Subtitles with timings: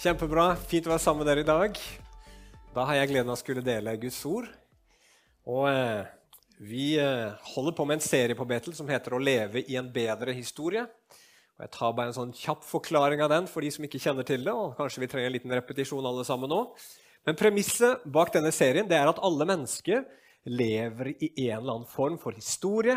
[0.00, 0.54] Kjempebra.
[0.56, 1.74] Fint å være sammen med dere i dag.
[2.72, 4.46] Da har jeg gleden av å skulle dele Guds ord.
[5.44, 6.08] Og eh,
[6.56, 9.92] Vi eh, holder på med en serie på Betel som heter 'Å leve i en
[9.92, 10.86] bedre historie'.
[10.88, 14.24] Og Jeg tar bare en sånn kjapp forklaring av den for de som ikke kjenner
[14.24, 14.54] til det.
[14.54, 16.62] og Kanskje vi trenger en liten repetisjon alle sammen nå.
[17.26, 20.06] Men premisset bak denne serien det er at alle mennesker
[20.48, 22.96] lever i en eller annen form for historie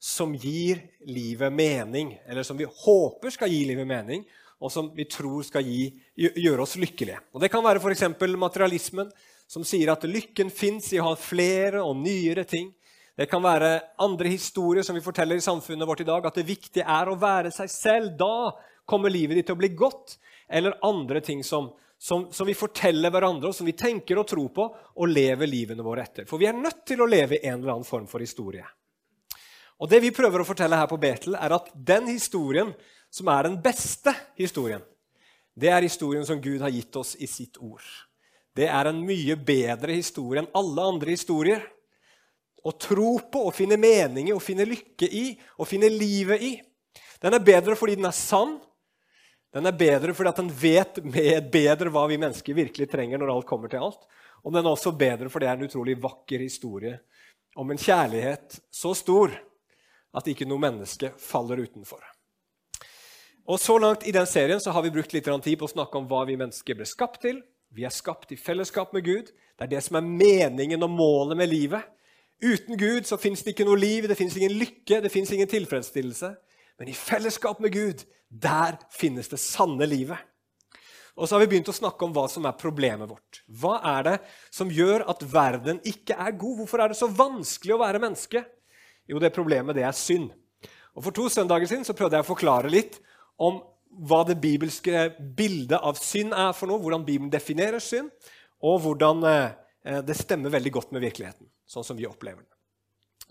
[0.00, 4.24] som gir livet mening, eller som vi håper skal gi livet mening,
[4.60, 7.18] og som vi tror skal gi, gjøre oss lykkelige.
[7.32, 8.04] Og Det kan være f.eks.
[8.36, 9.08] materialismen,
[9.48, 12.68] som sier at lykken fins i å ha flere og nyere ting.
[13.16, 16.46] Det kan være andre historier som vi forteller i samfunnet vårt i dag, at det
[16.48, 18.12] viktige er å være seg selv.
[18.20, 18.52] Da
[18.88, 20.18] kommer livet ditt til å bli godt.
[20.50, 24.52] Eller andre ting som, som, som, vi forteller hverandre, og som vi tenker og tror
[24.54, 26.28] på, og lever livene våre etter.
[26.28, 28.66] For vi er nødt til å leve i en eller annen form for historie.
[29.80, 32.74] Og Det vi prøver å fortelle her på Betel, er at den historien
[33.10, 34.82] som er den beste historien,
[35.60, 37.84] det er historien som Gud har gitt oss i sitt ord.
[38.56, 41.62] Det er en mye bedre historie enn alle andre historier.
[42.60, 45.24] Å tro på og finne mening i og finne lykke i
[45.58, 46.52] og finne livet i.
[47.20, 48.58] Den er bedre fordi den er sann.
[49.54, 51.00] Den er bedre fordi at den vet
[51.52, 54.02] bedre hva vi mennesker virkelig trenger når alt kommer til alt.
[54.44, 56.98] Og den er også bedre fordi det er en utrolig vakker historie
[57.58, 59.34] om en kjærlighet så stor
[60.16, 62.00] at ikke noe menneske faller utenfor.
[63.46, 65.98] Og Så langt i den serien så har vi brukt litt tid på å snakke
[65.98, 67.40] om hva vi mennesker ble skapt til.
[67.70, 69.30] Vi er skapt i fellesskap med Gud.
[69.30, 71.82] Det er det som er meningen og målet med livet.
[72.40, 75.48] Uten Gud så fins det ikke noe liv, det fins ingen lykke, det fins ingen
[75.48, 76.32] tilfredsstillelse.
[76.80, 80.18] Men i fellesskap med Gud, der finnes det sanne livet.
[81.20, 83.42] Og så har vi begynt å snakke om hva som er problemet vårt.
[83.44, 84.16] Hva er det
[84.54, 86.62] som gjør at verden ikke er god?
[86.62, 88.44] Hvorfor er det så vanskelig å være menneske?
[89.10, 90.30] Jo, det problemet det er synd.
[90.96, 92.96] Og For to søndager siden så prøvde jeg å forklare litt
[93.40, 98.10] om hva det bibelske bildet av synd er for noe, hvordan Bibelen definerer synd,
[98.62, 102.50] og hvordan eh, det stemmer veldig godt med virkeligheten, sånn som vi opplever den.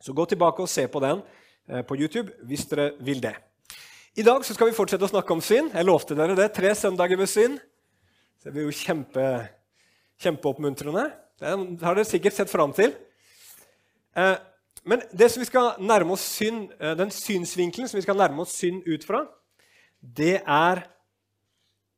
[0.01, 1.21] Så gå tilbake og se på den
[1.69, 3.35] eh, på YouTube hvis dere vil det.
[4.19, 5.71] I dag skal vi fortsette å snakke om synd.
[5.75, 6.49] Jeg lovte dere det.
[6.55, 7.59] Tre søndager med synd.
[8.43, 9.25] Det blir jo kjempe,
[10.19, 11.05] kjempeoppmuntrende.
[11.39, 12.95] Det har dere sikkert sett fram til.
[14.17, 14.35] Eh,
[14.89, 18.55] men det som vi skal nærme oss synd, den synsvinkelen som vi skal nærme oss
[18.57, 19.21] synd ut fra,
[19.99, 20.85] det er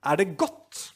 [0.01, 0.93] Er det godt?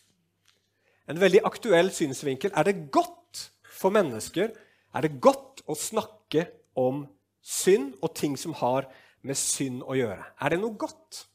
[1.07, 2.51] En veldig aktuell synsvinkel.
[2.55, 4.49] Er det godt for mennesker
[4.95, 6.45] er det godt å snakke
[6.79, 7.03] om
[7.43, 8.87] synd og ting som har
[9.25, 10.23] med synd å gjøre?
[10.39, 11.25] Er det noe godt?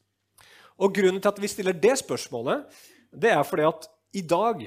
[0.81, 2.65] Og Grunnen til at vi stiller det spørsmålet,
[3.13, 3.85] det er fordi at
[4.17, 4.63] i dag,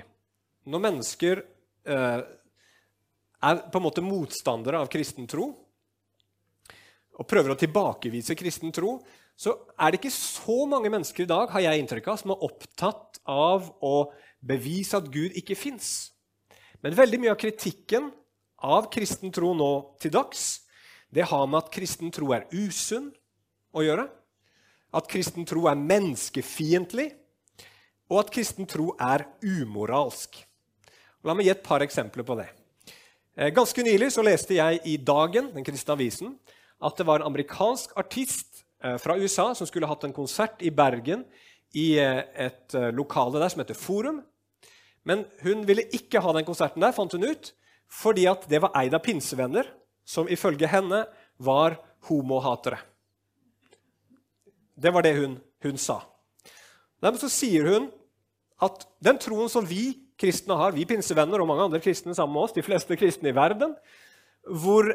[0.70, 2.22] når mennesker eh,
[3.44, 5.50] er på en måte motstandere av kristen tro,
[7.14, 8.96] og prøver å tilbakevise kristen tro,
[9.36, 12.44] så er det ikke så mange mennesker i dag har jeg inntrykk av, som er
[12.46, 13.96] opptatt av å
[14.44, 16.12] bevise at Gud ikke fins.
[16.84, 18.10] Men veldig mye av kritikken
[18.64, 20.64] av kristen tro nå til dags
[21.14, 23.12] det har med at kristen tro er usunn
[23.74, 24.08] å gjøre.
[24.94, 27.12] At kristen tro er menneskefiendtlig,
[28.10, 30.40] og at kristen tro er umoralsk.
[31.24, 32.48] La meg gi et par eksempler på det.
[33.38, 36.34] Eh, ganske nylig så leste jeg i Dagen, den kristne avisen,
[36.82, 38.63] at det var en amerikansk artist
[39.00, 41.24] fra USA som skulle hatt en konsert i Bergen
[41.74, 44.22] i eh, et eh, lokale der som heter Forum.
[45.04, 47.52] Men hun ville ikke ha den konserten der, fant hun ut,
[47.90, 49.68] fordi at det var eid av pinsevenner,
[50.04, 51.04] som ifølge henne
[51.42, 51.76] var
[52.08, 52.78] homohatere.
[54.74, 56.00] Det var det hun, hun sa.
[57.02, 57.90] Dermed så sier hun
[58.64, 62.46] at den troen som vi kristne har, vi pinsevenner og mange andre kristne sammen med
[62.46, 63.74] oss, de fleste kristne i verden,
[64.44, 64.88] hvor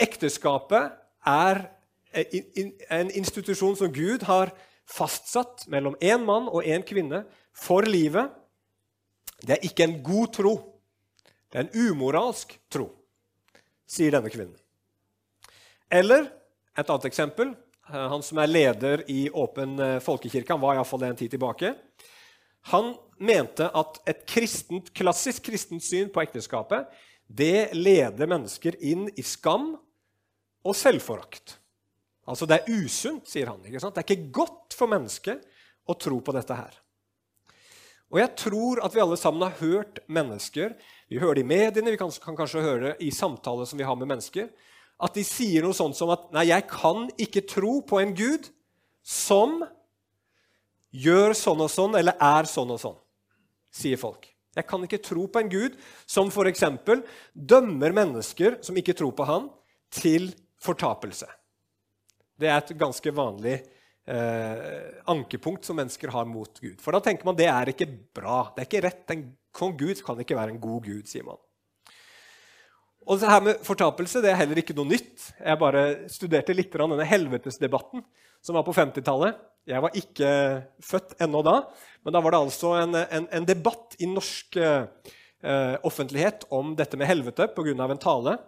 [0.00, 0.94] ekteskapet
[1.26, 1.64] er
[2.12, 4.52] en institusjon som Gud har
[4.90, 7.22] fastsatt mellom én mann og én kvinne
[7.54, 8.32] for livet.
[9.40, 10.54] Det er ikke en god tro.
[11.50, 12.88] Det er en umoralsk tro,
[13.86, 14.56] sier denne kvinnen.
[15.90, 16.28] Eller
[16.78, 17.54] et annet eksempel.
[17.90, 21.72] Han som er leder i Åpen eh, folkekirke, han var iallfall det en tid tilbake.
[22.70, 26.86] Han mente at et kristent, klassisk kristent syn på ekteskapet
[27.30, 29.72] det leder mennesker inn i skam
[30.66, 31.59] og selvforakt.
[32.28, 33.62] Altså Det er usunt, sier han.
[33.64, 33.94] ikke sant?
[33.94, 35.44] Det er ikke godt for mennesket
[35.88, 36.76] å tro på dette her.
[38.10, 40.74] Og jeg tror at vi alle sammen har hørt mennesker
[41.10, 43.86] Vi hører det i mediene, vi kan, kan kanskje høre det i samtaler som vi
[43.86, 44.50] har med mennesker,
[45.00, 48.46] at de sier noe sånt som at 'Nei, jeg kan ikke tro på en Gud
[49.02, 49.64] som
[50.94, 53.00] gjør sånn og sånn eller er sånn og sånn',
[53.74, 54.28] sier folk.
[54.54, 55.76] Jeg kan ikke tro på en Gud
[56.06, 56.62] som f.eks.
[57.34, 59.50] dømmer mennesker som ikke tror på han,
[59.90, 60.30] til
[60.62, 61.26] fortapelse.
[62.40, 63.58] Det er et ganske vanlig
[64.08, 66.78] eh, ankepunkt som mennesker har mot Gud.
[66.80, 68.42] For da tenker man det er ikke bra.
[68.54, 69.04] Det er ikke rett.
[69.14, 71.40] En kong Gud kan ikke være en god gud, sier man.
[73.08, 75.30] Og det her med fortapelse det er heller ikke noe nytt.
[75.40, 78.04] Jeg bare studerte litt denne helvetesdebatten
[78.44, 79.38] som var på 50-tallet.
[79.68, 80.28] Jeg var ikke
[80.84, 81.56] født ennå da,
[82.04, 85.10] men da var det altså en, en, en debatt i norsk eh,
[85.86, 87.74] offentlighet om dette med helvete pga.
[87.84, 88.38] en tale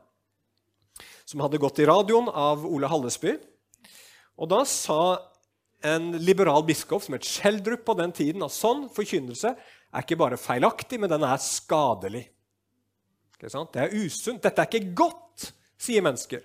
[1.28, 3.36] som hadde gått i radioen av Ole Hallesby.
[4.42, 5.02] Og da sa
[5.86, 10.38] en liberal biskop som het Schjelderup på den tiden at sånn forkynnelse er ikke bare
[10.40, 12.24] feilaktig, men den er skadelig.
[13.38, 13.50] Det
[13.82, 14.42] er usunt.
[14.42, 15.48] Dette er ikke godt,
[15.78, 16.42] sier mennesker.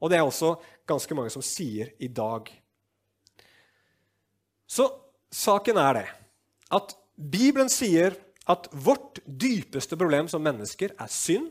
[0.00, 0.54] Og det er også
[0.88, 2.48] ganske mange som sier i dag.
[4.68, 4.88] Så
[5.32, 6.06] saken er det
[6.76, 8.16] at Bibelen sier
[8.48, 11.50] at vårt dypeste problem som mennesker er synd,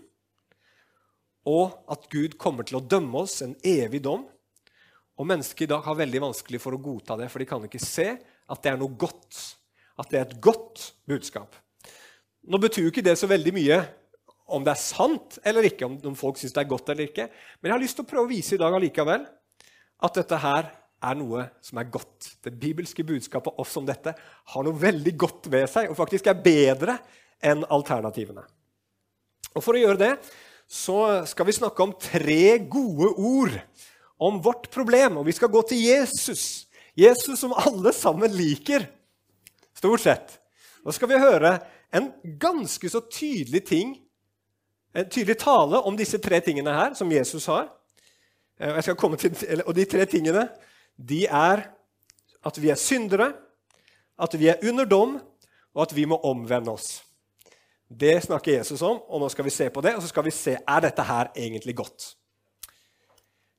[1.48, 4.26] og at Gud kommer til å dømme oss en evig dom.
[5.18, 7.82] Og mennesker i dag har veldig vanskelig for å godta det, for de kan ikke
[7.82, 9.40] se at det er noe godt.
[9.98, 11.56] At det er et godt budskap.
[12.48, 13.80] Nå betyr jo ikke det så veldig mye
[14.56, 17.26] om det er sant eller ikke, om folk syns det er godt eller ikke.
[17.60, 19.26] Men jeg har lyst til å prøve å vise i dag allikevel
[20.08, 20.70] at dette her
[21.08, 22.30] er noe som er godt.
[22.46, 26.40] Det bibelske budskapet også om dette har noe veldig godt ved seg og faktisk er
[26.46, 26.98] bedre
[27.44, 28.46] enn alternativene.
[29.58, 30.14] Og For å gjøre det
[30.68, 33.54] så skal vi snakke om tre gode ord
[34.18, 35.20] om vårt problem.
[35.22, 36.68] Og vi skal gå til Jesus.
[36.98, 38.88] Jesus som alle sammen liker,
[39.78, 40.38] stort sett.
[40.86, 41.58] Nå skal vi høre
[41.94, 42.10] en
[42.42, 43.96] ganske så tydelig ting
[44.98, 47.68] en tydelig tale om disse tre tingene her som Jesus har.
[48.60, 50.48] Eh, til, og de tre tingene
[50.98, 51.68] de er
[52.46, 53.34] at vi er syndere,
[54.18, 55.20] at vi er under dom,
[55.76, 57.04] og at vi må omvende oss.
[57.88, 60.34] Det snakker Jesus om, og nå skal vi se på det, og så skal vi
[60.34, 62.16] se er dette her egentlig godt.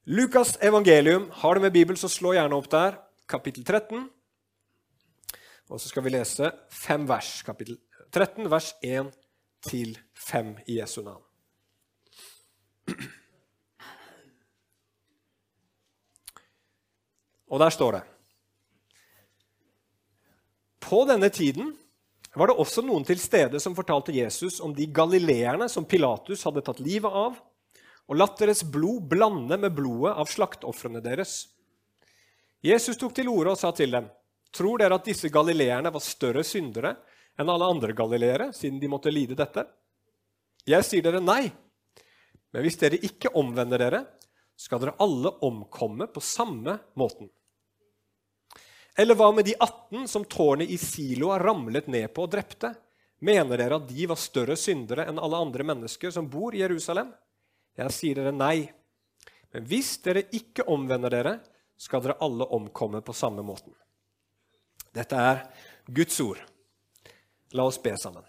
[0.09, 1.31] Lukas evangelium.
[1.33, 2.95] Har du med Bibel, så slå gjerne opp der.
[3.29, 4.07] Kapittel 13.
[5.69, 7.43] Og så skal vi lese fem vers.
[7.45, 7.77] Kapittel
[8.09, 9.11] 13, vers 1
[9.69, 11.21] til 5 i Jesu navn.
[17.53, 18.03] Og der står det
[20.81, 21.77] På denne tiden
[22.33, 26.65] var det også noen til stede som fortalte Jesus om de galileerne som Pilatus hadde
[26.65, 27.37] tatt livet av,
[28.09, 31.43] og latt deres blod blande med blodet av slaktofrene deres.
[32.65, 34.09] Jesus tok til orde og sa til dem,
[34.49, 36.95] Tror dere at disse galileerne var større syndere
[37.39, 39.67] enn alle andre galileere, siden de måtte lide dette?
[40.69, 41.51] Jeg sier dere nei.
[42.53, 44.01] Men hvis dere ikke omvender dere,
[44.59, 47.29] skal dere alle omkomme på samme måten.
[48.99, 52.73] Eller hva med de 18 som tårnet i Siloa ramlet ned på og drepte?
[53.23, 57.13] Mener dere at de var større syndere enn alle andre mennesker som bor i Jerusalem?
[57.79, 58.67] Jeg sier dere nei.
[59.55, 61.35] Men hvis dere ikke omvender dere,
[61.79, 63.73] skal dere alle omkomme på samme måten.
[64.95, 65.45] Dette er
[65.87, 66.41] Guds ord.
[67.55, 68.27] La oss be sammen.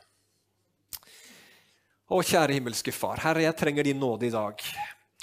[2.10, 3.22] Å, kjære himmelske Far.
[3.22, 4.62] Herre, jeg trenger din nåde i dag.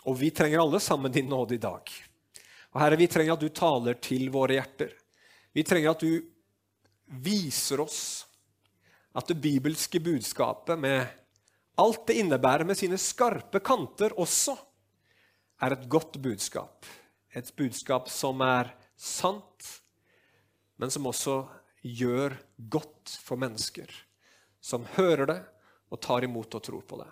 [0.06, 1.90] Og vi trenger alle sammen din nåde i dag.
[2.74, 4.92] Og Herre, vi trenger at du taler til våre hjerter.
[5.54, 6.20] Vi trenger at du
[7.22, 8.00] viser oss
[9.16, 11.06] at det bibelske budskapet med
[11.76, 14.56] alt det innebærer med sine skarpe kanter også,
[15.62, 16.86] er et godt budskap.
[17.36, 19.70] Et budskap som er sant,
[20.76, 21.42] men som også
[21.84, 22.36] gjør
[22.72, 23.92] godt for mennesker
[24.66, 25.38] som hører det,
[25.94, 27.06] og tar imot og tror på det.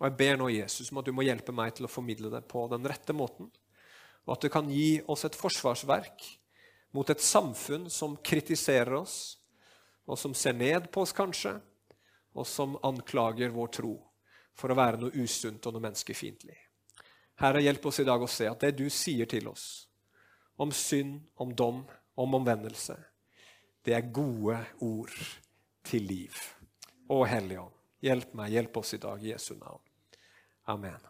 [0.00, 2.42] Og Jeg ber nå Jesus om at du må hjelpe meg til å formidle det
[2.48, 3.48] på den rette måten.
[4.26, 6.26] Og at du kan gi oss et forsvarsverk
[6.96, 9.38] mot et samfunn som kritiserer oss,
[10.04, 11.54] og som ser ned på oss, kanskje,
[12.34, 13.94] og som anklager vår tro
[14.56, 16.56] for å være noe usunt og noe menneskefiendtlig.
[17.40, 19.66] Herre, hjelp oss i dag å se at det du sier til oss
[20.60, 21.84] om synd, om dom,
[22.20, 22.98] om omvendelse,
[23.80, 25.14] det er gode ord
[25.88, 26.36] til liv.
[27.08, 27.76] Å Hellige Ånd.
[28.04, 29.80] Hjelp meg, hjelp oss i dag i Jesu navn.
[30.68, 31.00] Amen.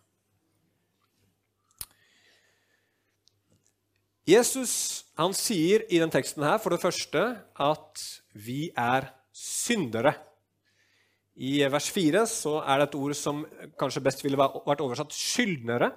[4.31, 4.73] Jesus
[5.19, 7.23] han sier i den teksten her for det første
[7.59, 8.03] at
[8.39, 10.15] vi er syndere.
[11.41, 13.43] I vers 4 så er det et ord som
[13.81, 15.89] kanskje best ville vært oversatt skyldnere.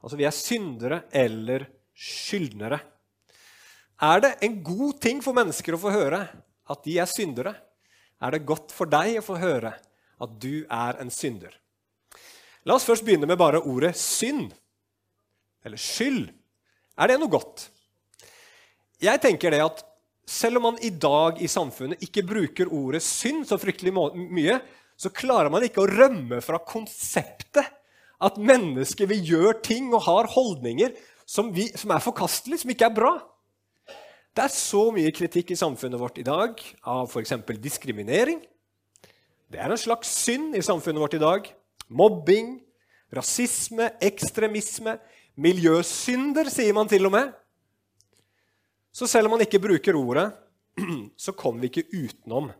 [0.00, 2.80] Altså vi er syndere eller skyldnere.
[4.02, 6.24] Er det en god ting for mennesker å få høre
[6.72, 7.52] at de er syndere?
[8.22, 9.74] Er det godt for deg å få høre
[10.22, 11.52] at du er en synder.
[12.66, 14.52] La oss først begynne med bare ordet synd,
[15.66, 16.28] eller skyld.
[16.98, 17.66] Er det noe godt?
[19.02, 19.82] Jeg tenker det at
[20.32, 24.58] selv om man i dag i samfunnet ikke bruker ordet synd så fryktelig mye,
[24.96, 27.68] så klarer man ikke å rømme fra konseptet
[28.22, 30.94] at mennesker vil gjøre ting og har holdninger
[31.26, 33.12] som, vi, som er forkastelige, som ikke er bra.
[34.32, 37.34] Det er så mye kritikk i samfunnet vårt i dag av f.eks.
[37.60, 38.40] diskriminering.
[39.52, 41.50] Det er en slags synd i samfunnet vårt i dag.
[41.92, 42.54] Mobbing,
[43.12, 44.96] rasisme, ekstremisme,
[45.36, 47.34] miljøsynder, sier man til og med.
[48.92, 50.28] Så selv om man ikke bruker ordet,
[51.24, 52.50] så kommer vi ikke utenom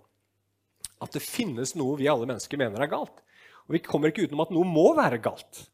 [1.02, 3.20] at det finnes noe vi alle mennesker mener er galt.
[3.66, 5.66] Og vi kommer ikke utenom at noe må være galt.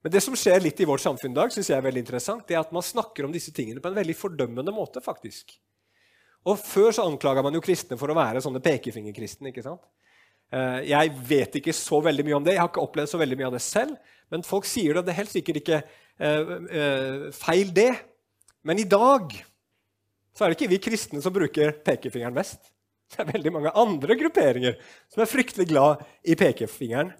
[0.00, 2.46] Men det som skjer litt i vårt samfunn i dag, synes jeg er veldig interessant,
[2.48, 5.02] det er at man snakker om disse tingene på en veldig fordømmende måte.
[5.04, 5.52] faktisk.
[6.48, 9.52] Og Før så anklaga man jo kristne for å være sånne pekefingerkristne.
[9.52, 9.84] ikke sant?
[10.50, 13.38] Eh, jeg vet ikke så veldig mye om det, jeg har ikke opplevd så veldig
[13.38, 14.16] mye av det selv.
[14.32, 17.90] Men folk sier det, det er helt sikkert ikke uh, uh, feil, det.
[18.62, 19.34] Men i dag
[20.40, 22.70] så er det ikke vi kristne som bruker pekefingeren mest.
[23.12, 24.78] Det er veldig mange andre grupperinger
[25.10, 27.10] som er fryktelig glad i pekefingeren.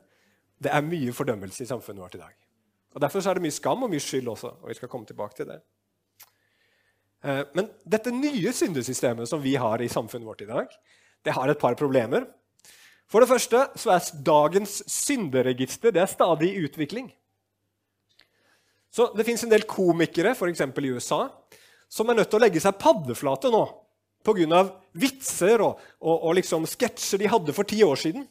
[0.56, 2.32] Det er mye fordømmelse i samfunnet vårt i dag.
[2.94, 4.54] Og Derfor er det mye skam og mye skyld også.
[4.62, 5.58] og vi skal komme tilbake til det.
[7.20, 10.72] Eh, men dette nye syndesystemet som vi har i samfunnet vårt i dag,
[11.20, 12.24] det har et par problemer.
[13.10, 17.12] For det første så er dagens synderegister det er stadig i utvikling.
[18.90, 20.60] Så Det fins en del komikere, f.eks.
[20.60, 21.28] i USA,
[21.90, 23.64] som er nødt til å legge seg paddeflate nå
[24.25, 24.64] pga.
[24.92, 28.26] vitser og, og, og liksom sketsjer de hadde for ti år siden.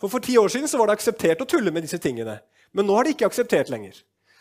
[0.00, 2.40] For For ti år siden var det akseptert å tulle med disse tingene.
[2.72, 3.98] Men nå har de ikke akseptert lenger.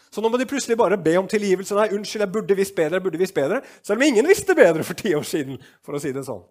[0.09, 1.75] Så nå må de plutselig bare be om tilgivelse.
[1.77, 3.59] Nei, unnskyld, jeg burde visst bedre, jeg burde visst bedre.
[3.85, 5.59] Selv om ingen visste bedre for ti år siden.
[5.85, 6.41] for å si det sånn.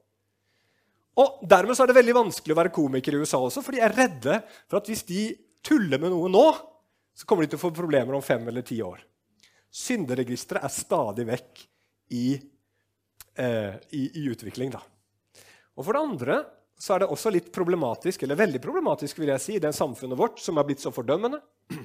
[1.18, 3.82] Og Dermed så er det veldig vanskelig å være komiker i USA også, for de
[3.82, 4.36] er redde
[4.68, 5.32] for at hvis de
[5.66, 6.44] tuller med noe nå,
[7.18, 9.00] så kommer de til å få problemer om fem eller ti år.
[9.74, 11.64] Synderegisteret er stadig vekk
[12.14, 12.38] i,
[13.34, 14.72] eh, i, i utvikling.
[14.74, 14.82] Da.
[15.78, 16.38] Og for det andre
[16.78, 20.18] så er det også litt problematisk, eller veldig problematisk vil jeg si, i det samfunnet
[20.18, 21.40] vårt som har blitt så fordømmende,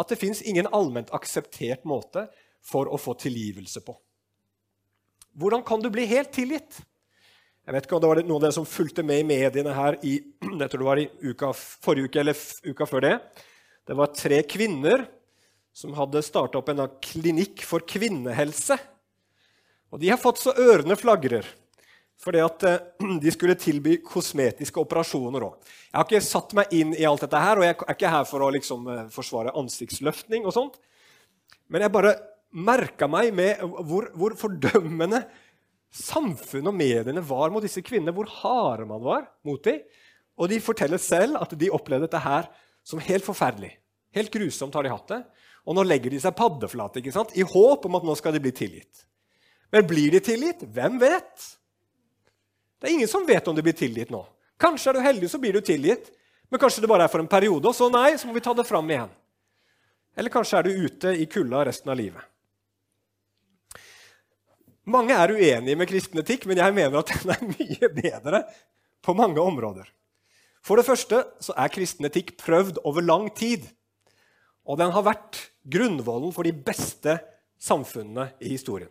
[0.00, 2.26] at det fins ingen allment akseptert måte
[2.66, 3.94] for å få tilgivelse på.
[5.36, 6.80] Hvordan kan du bli helt tilgitt?
[7.66, 9.98] Jeg vet ikke om det var noen av dere som fulgte med i mediene her
[10.06, 10.16] i,
[10.62, 13.14] jeg tror det var i uka, forrige uke eller uka før det.
[13.86, 15.06] Det var tre kvinner
[15.76, 18.78] som hadde starta opp en klinikk for kvinnehelse.
[19.94, 21.46] Og de har fått så ørene flagrer
[22.22, 22.84] fordi at eh,
[23.22, 25.58] de skulle tilby kosmetiske operasjoner òg.
[25.90, 28.28] Jeg har ikke satt meg inn i alt dette her, og jeg er ikke her
[28.28, 30.78] for å liksom, eh, forsvare ansiktsløftning og sånt.
[31.72, 32.14] Men jeg bare
[32.56, 35.26] merka meg med hvor, hvor, fordømmende
[35.92, 38.14] samfunnet og mediene var mot disse kvinnene.
[38.16, 39.82] Hvor harde man var mot dem.
[40.36, 42.48] Og de forteller selv at de opplevde dette her
[42.86, 43.72] som helt forferdelig.
[44.16, 45.20] Helt grusomt har de hatt det.
[45.66, 49.04] Og nå legger de seg paddeflate i håp om at nå skal de bli tilgitt.
[49.72, 50.62] Men blir de tilgitt?
[50.62, 51.46] Hvem vet?
[52.80, 54.22] Det er ingen som vet om de blir tilgitt nå.
[54.60, 56.12] Kanskje er du heldig, så blir du tilgitt.
[56.48, 58.54] Men kanskje det bare er for en periode, og så nei, så må vi ta
[58.54, 59.10] det fram igjen.
[60.16, 62.22] Eller kanskje er du ute i kulda resten av livet.
[64.86, 68.42] Mange er uenige med kristen etikk, men jeg mener at den er mye bedre
[69.02, 69.88] på mange områder.
[70.62, 73.66] For det første så er kristen etikk prøvd over lang tid.
[74.66, 77.18] Og den har vært grunnvollen for de beste
[77.58, 78.90] samfunnene i historien.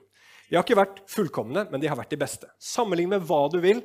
[0.49, 2.49] De har ikke vært fullkomne, men de har vært de beste.
[2.61, 3.81] Sammenlign med hva du vil.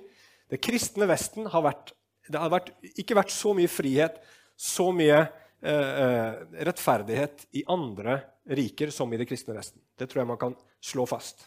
[0.50, 1.94] Det kristne Vesten har vært,
[2.28, 4.18] det har vært, ikke vært så mye frihet,
[4.60, 8.18] så mye eh, eh, rettferdighet i andre
[8.50, 9.80] riker som i det kristne Vesten.
[9.96, 11.46] Det tror jeg man kan slå fast.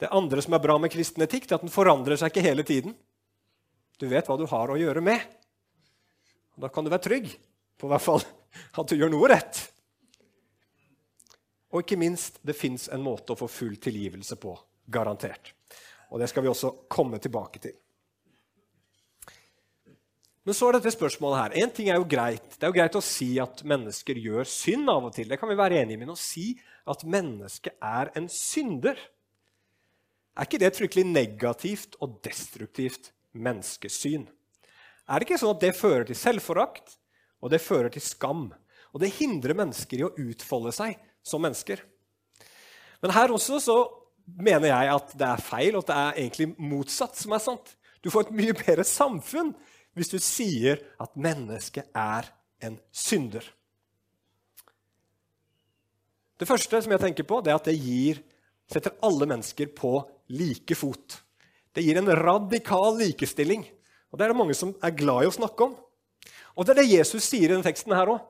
[0.00, 2.64] Det andre som er bra med kristen etikk, er at den forandrer seg ikke hele
[2.64, 2.94] tiden.
[4.00, 5.20] Du vet hva du har å gjøre med.
[6.56, 7.28] Da kan du være trygg
[7.80, 8.24] på hvert fall
[8.80, 9.60] at du gjør noe rett.
[11.70, 14.56] Og ikke minst, det fins en måte å få full tilgivelse på.
[14.90, 15.52] Garantert.
[16.10, 17.76] Og det skal vi også komme tilbake til.
[20.46, 21.54] Men så er dette spørsmålet her.
[21.62, 22.56] En ting er jo greit.
[22.56, 25.28] Det er jo greit å si at mennesker gjør synd av og til.
[25.30, 26.10] Det kan vi være enige med.
[26.10, 26.54] Å si
[26.90, 28.98] at mennesket er en synder,
[30.34, 34.24] er ikke det et fryktelig negativt og destruktivt menneskesyn?
[35.10, 36.96] Er det ikke sånn at det fører til selvforakt,
[37.42, 38.48] og det fører til skam?
[38.90, 41.82] Og det hindrer mennesker i å utfolde seg som mennesker.
[43.00, 43.78] Men her også så
[44.38, 47.76] mener jeg at det er feil, og at det er egentlig motsatt som er sant.
[48.04, 49.54] Du får et mye bedre samfunn
[49.98, 52.28] hvis du sier at mennesket er
[52.64, 53.42] en synder.
[56.40, 58.22] Det første som jeg tenker på, det er at det gir,
[58.70, 59.98] setter alle mennesker på
[60.32, 61.18] like fot.
[61.74, 63.66] Det gir en radikal likestilling.
[64.10, 65.74] Og Det er det mange som er glad i å snakke om.
[66.56, 68.24] Og Det er det Jesus sier i denne teksten her òg.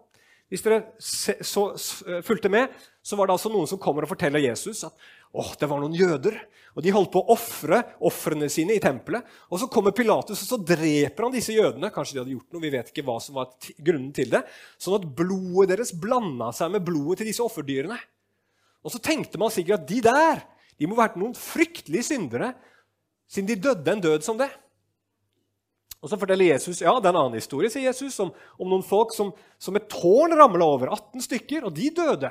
[0.50, 1.62] Hvis dere så,
[2.10, 4.94] eh, fulgte med, så var det altså noen som kommer og forteller Jesus at
[5.30, 6.34] åh, det var noen jøder,
[6.74, 9.26] og de holdt på å ofre ofrene sine i tempelet.
[9.50, 11.92] Og så kommer Pilatus og så dreper han disse jødene.
[11.94, 14.42] Kanskje de hadde gjort noe, vi vet ikke hva som var grunnen til det.
[14.78, 17.98] Sånn at blodet deres blanda seg med blodet til disse offerdyrene.
[18.82, 20.42] Og så tenkte man sikkert at de der
[20.80, 22.54] De må ha vært noen fryktelige syndere
[23.28, 24.48] siden de døde en død som det.
[26.00, 28.84] Og Så forteller Jesus ja, det er en annen historie sier Jesus, om, om noen
[28.86, 30.92] folk som, som et tårn ramla over.
[30.96, 32.30] 18 stykker, og de døde.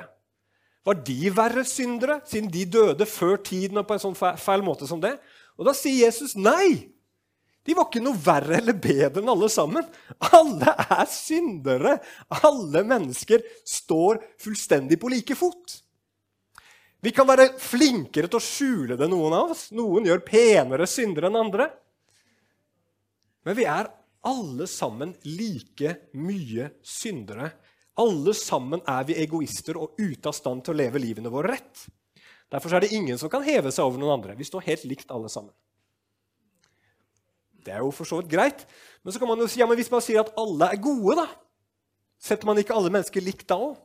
[0.86, 4.88] Var de verre syndere siden de døde før tiden og på en sånn feil måte
[4.90, 5.12] som det?
[5.60, 6.90] Og Da sier Jesus nei.
[7.68, 9.84] De var ikke noe verre eller bedre enn alle sammen.
[10.32, 11.98] Alle er syndere.
[12.40, 15.76] Alle mennesker står fullstendig på like fot.
[17.04, 19.68] Vi kan være flinkere til å skjule det, noen av oss.
[19.76, 21.68] Noen gjør penere syndere enn andre.
[23.46, 23.88] Men vi er
[24.26, 27.50] alle sammen like mye syndere.
[28.00, 31.86] Alle sammen er vi egoister og ute av stand til å leve livene våre rett.
[32.50, 34.36] Derfor er det ingen som kan heve seg over noen andre.
[34.38, 35.52] Vi står helt likt, alle sammen.
[37.60, 38.64] Det er jo for så vidt greit.
[39.04, 41.20] Men så kan man jo si, ja, men hvis man sier at alle er gode,
[41.20, 41.28] da,
[42.20, 43.78] setter man ikke alle mennesker likt da òg?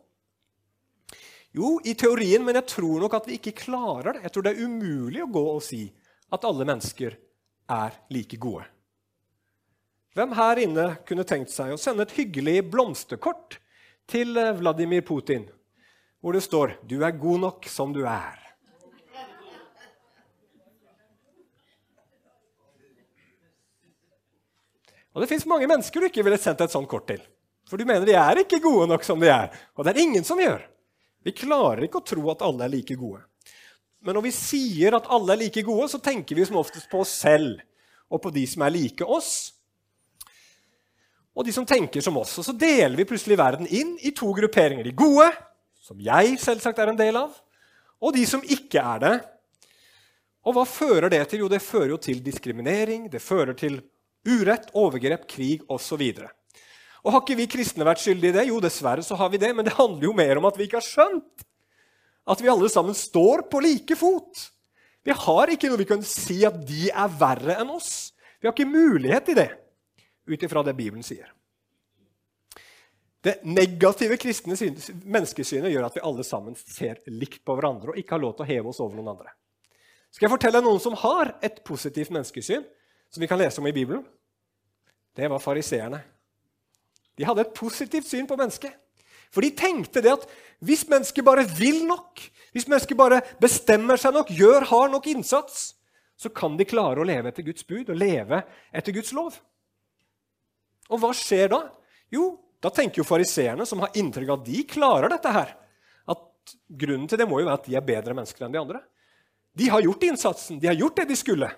[1.56, 4.26] Jo, i teorien, men jeg tror nok at vi ikke klarer det.
[4.26, 5.86] Jeg tror det er umulig å gå og si
[6.36, 7.16] at alle mennesker
[7.72, 8.66] er like gode.
[10.16, 13.58] Hvem her inne kunne tenkt seg å sende et hyggelig blomsterkort
[14.08, 15.44] til eh, Vladimir Putin,
[16.24, 18.40] hvor det står 'Du er god nok som du er'?
[25.16, 27.20] Og Det fins mange mennesker du ikke ville sendt et sånt kort til.
[27.68, 29.52] For du mener de er ikke gode nok som de er.
[29.76, 30.64] Og det er ingen som gjør.
[31.24, 33.24] Vi klarer ikke å tro at alle er like gode.
[34.00, 37.00] Men når vi sier at alle er like gode, så tenker vi som oftest på
[37.04, 37.60] oss selv
[38.12, 39.56] og på de som er like oss,
[41.36, 42.38] og de som tenker som oss.
[42.40, 44.88] Og så deler vi plutselig verden inn i to grupperinger.
[44.88, 45.28] De gode,
[45.84, 47.34] som jeg selvsagt er en del av,
[48.00, 49.16] og de som ikke er det.
[50.46, 51.44] Og hva fører det til?
[51.44, 53.82] Jo, det fører jo til diskriminering, det fører til
[54.26, 56.02] Urett, overgrep, krig osv.
[57.06, 58.46] Og Har ikke vi kristne vært skyldige i det?
[58.50, 59.52] Jo, dessverre så har vi det.
[59.54, 61.46] Men det handler jo mer om at vi ikke har skjønt
[62.26, 64.48] at vi alle sammen står på like fot.
[65.06, 68.16] Vi har ikke noe vi kan si at de er verre enn oss.
[68.42, 69.52] Vi har ikke mulighet til det
[70.26, 71.32] ut ifra det Bibelen sier.
[73.26, 78.18] Det negative kristne menneskesynet gjør at vi alle sammen ser likt på hverandre og ikke
[78.18, 79.34] har lov til å heve oss over noen andre.
[80.14, 82.62] Skal jeg fortelle noen som har et positivt menneskesyn,
[83.10, 84.06] som vi kan lese om i Bibelen?
[85.16, 86.02] det var fariseerne.
[87.16, 88.74] De hadde et positivt syn på mennesket.
[89.32, 90.26] For de tenkte det at
[90.64, 92.20] hvis mennesket bare vil nok,
[92.56, 95.74] hvis mennesket bare bestemmer seg nok, gjør hard nok innsats,
[96.20, 98.42] så kan de klare å leve etter Guds bud og leve
[98.76, 99.36] etter Guds lov.
[100.92, 101.62] Og hva skjer da?
[102.14, 105.54] Jo, da tenker jo fariseerne, som har inntrykk av at de klarer dette her,
[106.12, 108.82] at grunnen til det må jo være at de er bedre mennesker enn de andre.
[109.56, 111.50] De har gjort innsatsen, de har gjort det de skulle.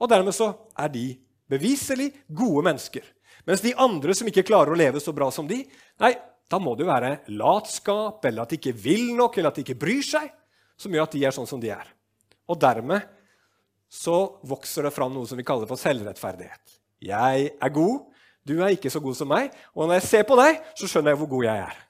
[0.00, 1.06] Og dermed så er de
[1.50, 3.04] beviselig gode mennesker.
[3.46, 5.60] Mens de andre som ikke klarer å leve så bra som de,
[6.02, 6.12] nei,
[6.50, 9.66] da må det jo være latskap, eller at de ikke vil nok, eller at de
[9.66, 10.30] ikke bryr seg,
[10.78, 11.88] som gjør at de er sånn som de er.
[12.50, 13.06] Og dermed
[13.90, 16.78] så vokser det fram noe som vi kaller for selvrettferdighet.
[17.06, 18.06] Jeg er god,
[18.46, 21.12] du er ikke så god som meg, og når jeg ser på deg, så skjønner
[21.12, 21.82] jeg hvor god jeg er.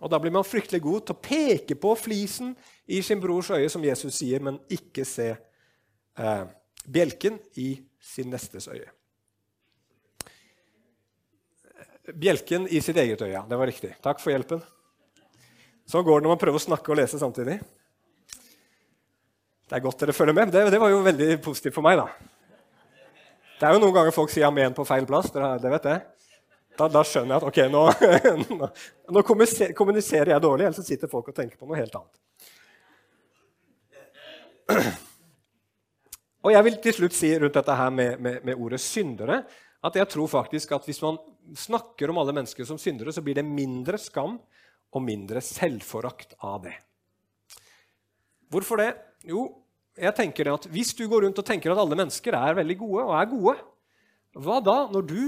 [0.00, 2.54] Og Da blir man fryktelig god til å peke på flisen
[2.88, 6.44] i sin brors øye, som Jesus sier, men ikke se eh,
[6.88, 8.88] bjelken i sin nestes øye.
[12.10, 13.44] Bjelken i sitt eget øye.
[13.48, 13.92] Det var riktig.
[14.02, 14.64] Takk for hjelpen.
[15.88, 17.60] Sånn går det når man prøver å snakke og lese samtidig.
[19.68, 20.50] Det er godt dere følger med.
[20.50, 22.00] Det, det var jo veldig positivt for meg.
[22.00, 22.29] da.
[23.60, 25.28] Det er jo noen ganger folk sier amen på feil plass.
[25.34, 26.00] det vet jeg.
[26.78, 27.82] Da, da, skjønner jeg at ok, nå,
[28.56, 28.68] nå,
[29.12, 32.16] nå kommuniserer jeg dårlig, ellers sitter folk og tenker på noe helt annet.
[36.40, 39.42] Og jeg vil til slutt si rundt dette her med, med, med, ordet syndere
[39.84, 41.18] at jeg tror faktisk at hvis man
[41.52, 44.38] snakker om alle mennesker som syndere, så blir det mindre skam
[44.90, 46.72] og mindre selvforakt av det.
[48.48, 48.94] Hvorfor det?
[49.28, 49.44] Jo,
[50.00, 53.04] jeg tenker at hvis du går rundt og tenker at alle mennesker er veldig gode,
[53.04, 53.56] og er gode,
[54.40, 55.22] hva da når du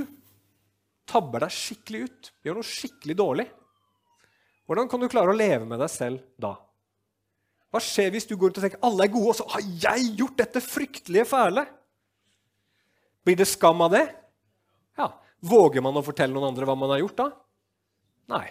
[1.09, 3.47] tabber deg skikkelig ut, gjør noe skikkelig dårlig?
[4.71, 6.55] Hvordan kan du klare å leve med deg selv da?
[7.73, 10.11] Hva skjer hvis du går rundt og tenker alle er gode, og så har jeg
[10.21, 11.65] gjort dette fryktelige fæle?
[13.27, 14.07] Blir det skam av det?
[14.99, 15.09] Ja.
[15.43, 17.29] Våger man å fortelle noen andre hva man har gjort da?
[18.33, 18.47] Nei.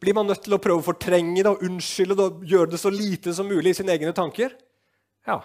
[0.00, 2.80] Blir man nødt til å prøve å fortrenge det og unnskylde det og gjøre det
[2.80, 4.54] så lite som mulig i sine egne tanker?
[5.28, 5.38] Ja.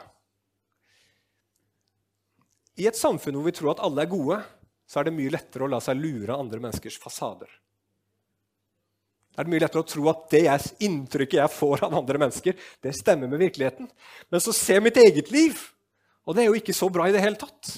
[2.79, 4.41] I et samfunn hvor vi tror at alle er gode,
[4.89, 7.49] så er det mye lettere å la seg lure av andre menneskers fasader
[9.39, 12.55] er det mye lettere å tro at det jeg, inntrykket jeg får av andre mennesker,
[12.83, 13.87] det stemmer med virkeligheten.
[14.27, 15.61] Men så ser mitt eget liv,
[16.27, 17.77] og det er jo ikke så bra i det hele tatt.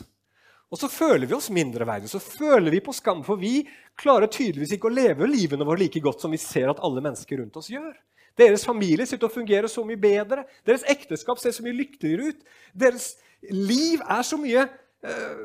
[0.72, 3.60] Og så føler vi oss mindreverdige, så føler vi på skam, for vi
[4.00, 7.44] klarer tydeligvis ikke å leve livene våre like godt som vi ser at alle mennesker
[7.44, 7.92] rundt oss gjør.
[8.39, 10.46] Deres familie sitter og fungerer så mye bedre.
[10.67, 12.48] Deres ekteskap ser så mye lykkeligere ut.
[12.74, 13.13] Deres
[13.50, 15.44] liv er så mye eh,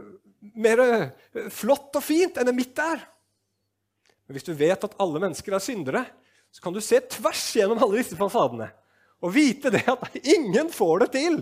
[0.55, 3.03] mer eh, flott og fint enn det mitt er.
[4.27, 6.05] Men hvis du vet at alle mennesker er syndere,
[6.51, 8.71] så kan du se tvers gjennom alle disse fasadene
[9.25, 11.39] og vite det at ingen får det til.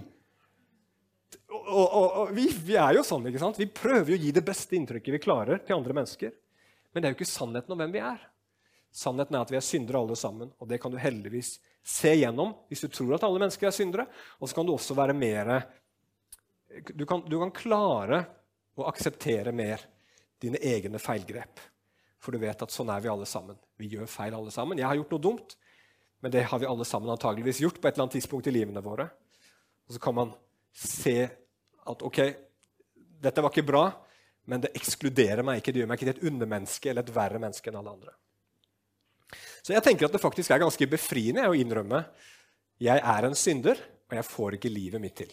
[1.55, 3.59] Og, og, og vi, vi, er jo sånn, ikke sant?
[3.61, 6.33] Vi prøver jo å gi det beste inntrykket vi klarer til andre mennesker.
[6.93, 8.21] Men det er jo ikke sannheten om hvem vi er.
[8.95, 12.53] Sannheten er at vi er syndere alle sammen, og det kan du heldigvis se gjennom
[12.71, 14.07] hvis du tror at alle mennesker er syndere.
[14.39, 15.51] Og så kan du også være mer
[16.95, 18.25] du kan, du kan klare
[18.75, 19.83] å akseptere mer
[20.43, 21.61] dine egne feilgrep.
[22.23, 23.59] For du vet at sånn er vi alle sammen.
[23.79, 24.81] Vi gjør feil alle sammen.
[24.81, 25.55] Jeg har gjort noe dumt,
[26.25, 28.83] men det har vi alle sammen antageligvis gjort på et eller annet tidspunkt i livene
[28.85, 29.07] våre.
[29.87, 30.33] Og så kan man
[30.75, 31.19] se
[31.85, 32.21] at ok,
[33.23, 33.85] dette var ikke bra,
[34.51, 35.75] men det ekskluderer meg ikke.
[35.75, 38.17] Det gjør meg ikke til et undermenneske eller et verre menneske enn alle andre.
[39.65, 42.03] Så jeg tenker at det faktisk er ganske befriende å innrømme
[42.83, 43.79] jeg er en synder,
[44.11, 45.31] og jeg får ikke livet mitt til.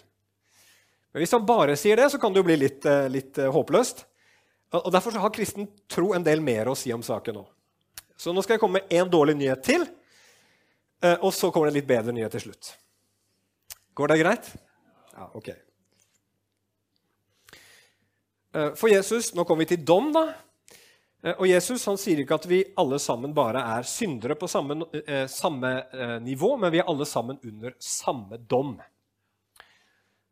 [1.12, 3.50] Men hvis han bare sier det, så kan det jo bli litt, eh, litt uh,
[3.52, 4.06] håpløst.
[4.78, 7.44] Og Derfor har kristen tro en del mer å si om saken nå.
[8.15, 9.84] Så nå skal jeg komme med én dårlig nyhet til,
[11.04, 12.72] uh, og så kommer det en litt bedre nyhet til slutt.
[13.98, 14.54] Går det greit?
[15.12, 15.52] Ja, ok.
[18.52, 20.26] For Jesus Nå kommer vi til dom, da.
[21.21, 24.79] Og Jesus han sier ikke at vi alle sammen bare er syndere på samme,
[25.29, 25.69] samme
[26.25, 28.73] nivå, men vi er alle sammen under samme dom.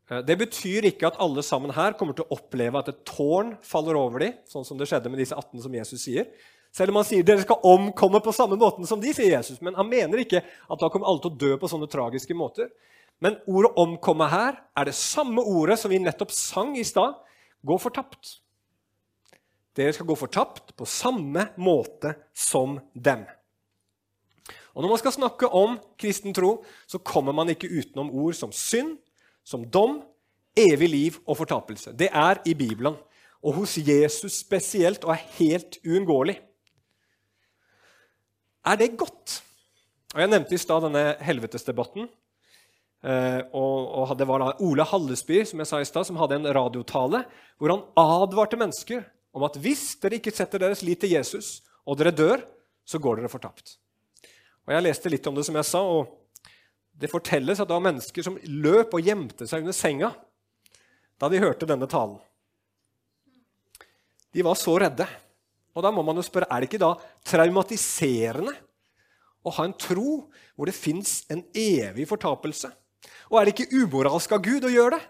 [0.09, 3.55] Eh, det betyr ikke at alle sammen her kommer til å oppleve at et tårn
[3.65, 6.29] faller over dem, sånn som det skjedde med disse 18 som Jesus sier.
[6.75, 9.57] Selv om han sier dere skal omkomme på samme måten som de, sier Jesus.
[9.65, 12.69] Men han mener ikke at da kommer alle til å dø på sånne tragiske måter.
[13.19, 17.17] Men ordet 'omkomme' her er det samme ordet som vi nettopp sang i stad.
[17.65, 18.39] Gå fortapt.
[19.77, 23.25] Dere skal gå fortapt på samme måte som dem.
[24.73, 28.51] Og Når man skal snakke om kristen tro, så kommer man ikke utenom ord som
[28.55, 28.97] synd,
[29.43, 30.01] som dom,
[30.57, 31.93] evig liv og fortapelse.
[31.97, 32.95] Det er i Bibelen,
[33.43, 36.39] og hos Jesus spesielt, og er helt uunngåelig.
[38.65, 39.43] Er det godt?
[40.13, 42.09] Og Jeg nevnte i stad denne helvetesdebatten.
[43.03, 46.49] Eh, og, Det var da Ole Hallesby som jeg sa i sted, som hadde en
[46.51, 47.23] radiotale
[47.57, 51.99] hvor han advarte mennesker om at hvis dere ikke setter deres lit til Jesus, og
[51.99, 52.41] dere dør,
[52.85, 53.77] så går dere fortapt.
[54.65, 56.15] Og Jeg leste litt om det, som jeg sa, og
[56.99, 60.11] det fortelles at det var mennesker som løp og gjemte seg under senga
[61.19, 62.19] da de hørte denne talen.
[64.31, 65.07] De var så redde.
[65.75, 66.95] Og da må man jo spørre, Er det ikke da
[67.27, 68.53] traumatiserende
[69.45, 72.71] å ha en tro hvor det fins en evig fortapelse?
[73.29, 75.03] Og er det ikke umoralsk av Gud å gjøre det?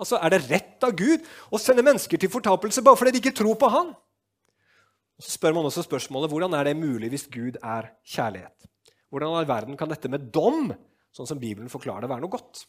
[0.00, 3.36] Altså, Er det rett av Gud å sende mennesker til fortapelse bare fordi de ikke
[3.42, 3.92] tror på Han?
[3.92, 8.68] Og så spør man også spørsmålet hvordan er det mulig hvis Gud er kjærlighet?
[9.12, 10.72] Hvordan all verden kan dette med dom
[11.12, 12.64] sånn som Bibelen forklarer det, være noe godt.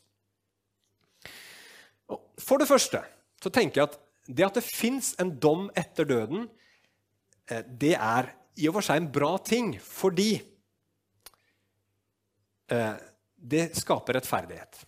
[2.44, 3.02] For det første
[3.42, 6.46] så tenker jeg at det at det fins en dom etter døden,
[7.52, 10.32] eh, det er i og for seg en bra ting, fordi
[12.72, 12.96] eh,
[13.36, 14.84] det skaper rettferdighet.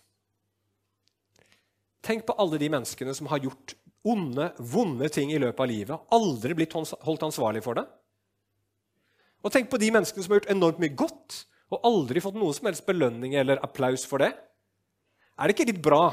[2.06, 3.74] Tenk på alle de menneskene som har gjort
[4.06, 7.86] onde, vonde ting i løpet av livet, aldri blitt holdt ansvarlig for det.
[9.42, 11.40] Og tenk på de menneskene som har gjort enormt mye godt,
[11.74, 14.30] og aldri fått noe som helst belønning eller applaus for det?
[15.34, 16.04] Er det ikke litt bra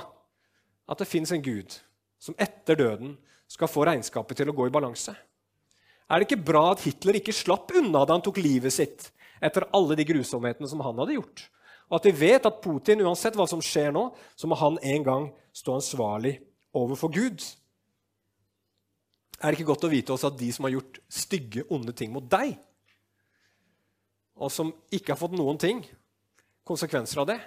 [0.89, 1.77] at det fins en Gud
[2.21, 3.13] som etter døden
[3.51, 5.13] skal få regnskapet til å gå i balanse?
[6.09, 9.11] Er det ikke bra at Hitler ikke slapp unna da han tok livet sitt
[9.43, 11.45] etter alle de grusomhetene som han hadde gjort?
[11.93, 15.03] Og at vi vet at Putin, uansett hva som skjer nå, så må han en
[15.05, 16.39] gang stå ansvarlig
[16.73, 17.43] overfor Gud?
[19.37, 22.09] Er det ikke godt å vite også at de som har gjort stygge, onde ting
[22.15, 22.55] mot deg,
[24.41, 25.83] og som ikke har fått noen ting,
[26.65, 27.37] konsekvenser av det,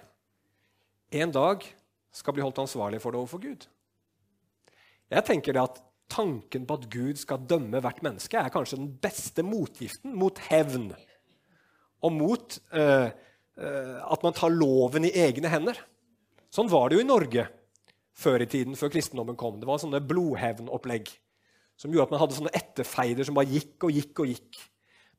[1.19, 1.67] en dag
[2.15, 3.67] skal bli holdt ansvarlig for det overfor Gud.
[5.11, 8.93] Jeg tenker det at Tanken på at Gud skal dømme hvert menneske, er kanskje den
[9.03, 10.93] beste motgiften mot hevn
[12.07, 13.11] og mot uh,
[13.57, 15.79] at man tar loven i egne hender.
[16.53, 17.47] Sånn var det jo i Norge
[18.17, 19.59] før i tiden, før kristendommen kom.
[19.61, 21.11] Det var sånne blodhevnopplegg
[21.77, 24.61] som gjorde at man hadde sånne etterfeider som bare gikk og gikk og gikk.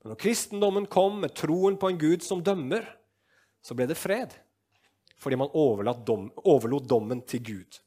[0.01, 2.85] Men når kristendommen kom med troen på en Gud som dømmer,
[3.61, 4.33] så ble det fred.
[5.17, 5.53] Fordi man
[6.05, 7.79] dom, overlot dommen til Gud.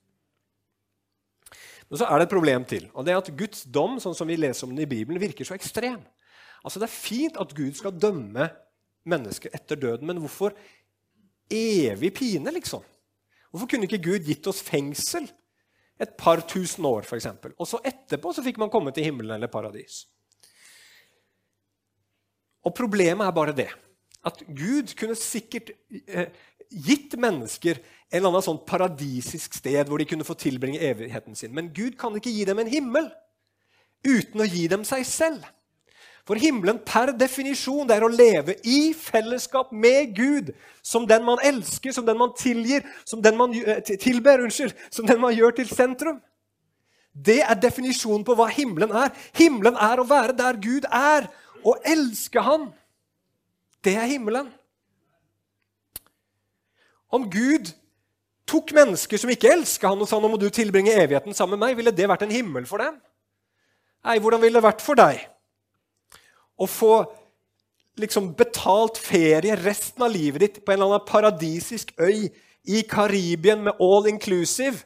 [1.91, 2.89] Men så er det et problem til.
[2.95, 5.47] og det er at Guds dom sånn som vi leser om den i Bibelen, virker
[5.47, 5.99] så ekstrem.
[6.63, 8.51] Altså Det er fint at Gud skal dømme
[9.09, 10.55] mennesker etter døden, men hvorfor
[11.51, 12.85] evig pine, liksom?
[13.51, 15.27] Hvorfor kunne ikke Gud gitt oss fengsel
[16.01, 17.29] et par tusen år, f.eks.?
[17.57, 20.05] Og så etterpå så fikk man komme til himmelen eller paradis.
[22.65, 23.71] Og problemet er bare det
[24.27, 26.29] at Gud kunne sikkert eh,
[26.71, 31.55] gitt mennesker en eller annen sånn paradisisk sted hvor de kunne få tilbringe evigheten sin.
[31.57, 33.09] Men Gud kan ikke gi dem en himmel
[34.07, 35.47] uten å gi dem seg selv.
[36.31, 41.41] For himmelen per definisjon det er å leve i fellesskap med Gud, som den man
[41.43, 45.57] elsker, som den man tilgir, som den man eh, tilber, unnskyld, som den man gjør
[45.57, 46.21] til sentrum.
[47.11, 49.11] Det er definisjonen på hva himmelen er.
[49.41, 51.27] Himmelen er å være der Gud er,
[51.67, 52.69] og elske Han.
[53.83, 54.53] Det er himmelen.
[57.11, 57.73] Om Gud
[58.47, 61.73] tok mennesker som ikke elska han og sa nå må du tilbringe evigheten sammen med
[61.73, 63.03] meg, ville det vært en himmel for dem?
[64.07, 65.27] Nei, hvordan ville det vært for deg
[66.61, 66.95] å få
[68.01, 72.29] liksom betalt ferie resten av livet ditt på en eller annen paradisisk øy
[72.71, 74.85] i Karibien med all inclusive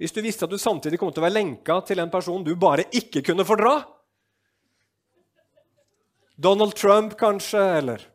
[0.00, 2.52] hvis du visste at du samtidig kom til å være lenka til en person du
[2.58, 3.76] bare ikke kunne fordra?
[6.34, 8.10] Donald Trump, kanskje, eller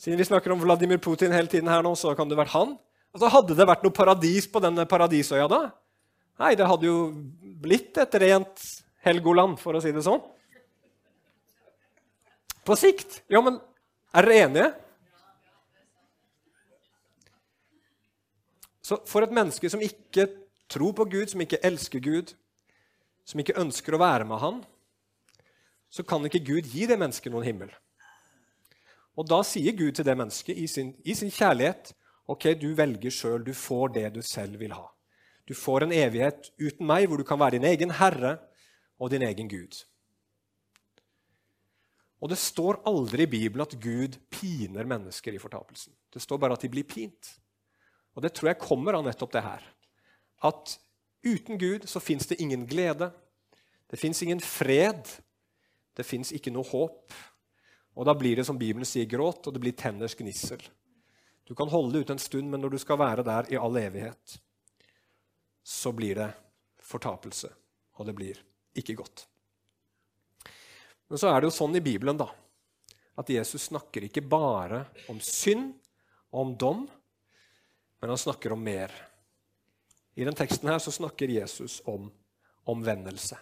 [0.00, 2.70] Siden vi snakker om Vladimir Putin hele tiden her nå, så kan det vært han.
[3.12, 5.58] Altså, hadde det vært noe paradis på denne paradisøya da?
[6.40, 7.10] Nei, det hadde jo
[7.60, 8.62] blitt et rent
[9.04, 10.22] Helgoland, for å si det sånn.
[12.64, 13.22] På sikt.
[13.30, 13.58] Ja, men
[14.14, 14.68] er dere enige?
[18.82, 20.26] Så for et menneske som ikke
[20.70, 22.34] tror på Gud, som ikke elsker Gud,
[23.26, 24.58] som ikke ønsker å være med Han,
[25.90, 27.70] så kan ikke Gud gi det mennesket noen himmel.
[29.18, 31.92] Og da sier Gud til det mennesket i sin, i sin kjærlighet
[32.30, 34.86] ok, du velger sjøl, du får det du selv vil ha.
[35.46, 38.36] Du får en evighet uten meg, hvor du kan være din egen herre
[39.02, 39.80] og din egen Gud.
[42.20, 45.94] Og det står aldri i Bibelen at Gud piner mennesker i fortapelsen.
[46.12, 47.32] Det står bare at de blir pint.
[48.16, 49.64] Og det tror jeg kommer av nettopp det her.
[50.44, 50.76] At
[51.24, 53.10] uten Gud så fins det ingen glede.
[53.88, 55.08] Det fins ingen fred.
[55.96, 57.16] Det fins ikke noe håp.
[57.96, 60.60] Og da blir det som Bibelen sier, gråt, og det blir tenners gnissel.
[61.48, 63.80] Du kan holde det ut en stund, men når du skal være der i all
[63.80, 64.36] evighet,
[65.66, 66.28] så blir det
[66.84, 67.50] fortapelse,
[67.98, 68.38] og det blir
[68.78, 69.26] ikke godt.
[71.10, 72.28] Men så er det jo sånn i Bibelen da,
[73.18, 75.72] at Jesus snakker ikke bare om synd
[76.30, 76.84] og om dom,
[78.00, 78.94] men han snakker om mer.
[80.14, 82.08] I den teksten her så snakker Jesus om
[82.70, 83.36] omvendelse.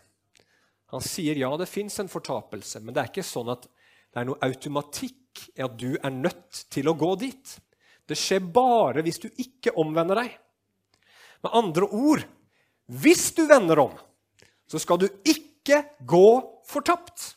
[0.95, 4.29] Han sier ja, det fins en fortapelse, men det er ikke sånn at det er
[4.31, 7.55] noe automatikk i at du er nødt til å gå dit.
[8.09, 10.33] Det skjer bare hvis du ikke omvender deg.
[11.45, 12.25] Med andre ord
[12.89, 13.93] hvis du vender om,
[14.65, 16.29] så skal du ikke gå
[16.65, 17.35] fortapt.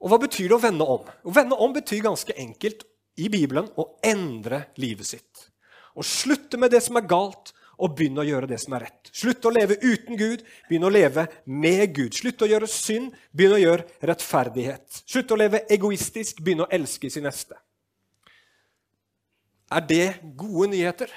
[0.00, 1.04] Og Hva betyr det å vende om?
[1.04, 2.86] Å vende om betyr ganske enkelt
[3.20, 5.48] i Bibelen å endre livet sitt.
[5.92, 9.10] Å slutte med det som er galt, og begynne å gjøre det som er rett.
[9.16, 12.12] Slutte å leve uten Gud, begynne å leve med Gud.
[12.16, 15.00] Slutte å gjøre synd, begynne å gjøre rettferdighet.
[15.08, 17.56] Slutte å leve egoistisk, begynne å elske sin neste.
[19.72, 21.08] Er det gode nyheter?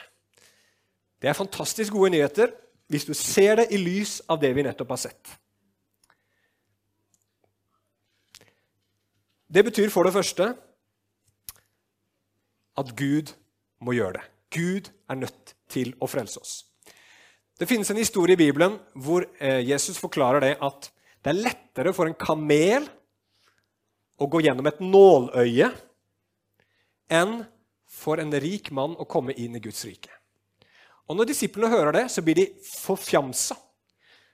[1.19, 2.53] Det er fantastisk gode nyheter
[2.91, 5.35] hvis du ser det i lys av det vi nettopp har sett.
[9.53, 10.47] Det betyr for det første
[12.81, 13.35] at Gud
[13.85, 14.23] må gjøre det.
[14.53, 16.53] Gud er nødt til å frelse oss.
[17.59, 20.89] Det finnes en historie i Bibelen hvor eh, Jesus forklarer det at
[21.23, 22.87] det er lettere for en kamel
[24.17, 25.69] å gå gjennom et nåløye
[27.13, 27.43] enn
[27.85, 30.09] for en rik mann å komme inn i Guds rike.
[31.05, 33.55] Og Når disiplene hører det, så blir de forfjamsa.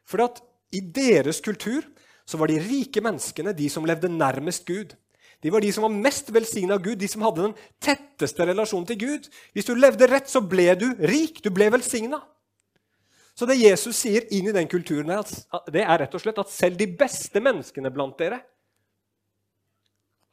[0.07, 0.23] For
[0.71, 1.83] i deres kultur
[2.23, 4.95] så var de rike menneskene de som levde nærmest Gud.
[5.39, 8.87] De var de som var mest velsigna av Gud, de som hadde den tetteste relasjonen
[8.89, 9.29] til Gud.
[9.55, 11.39] Hvis du levde rett, så ble du rik.
[11.45, 12.19] Du ble velsigna.
[13.39, 15.13] Så det Jesus sier inn i den kulturen,
[15.71, 18.41] det er rett og slett at selv de beste menneskene blant dere